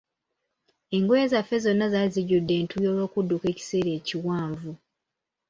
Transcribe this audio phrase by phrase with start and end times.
[0.95, 4.71] Engoye zaffe zonna zaali zijjudde entuuyo olw'okudduka ekiseera ekiwanvu.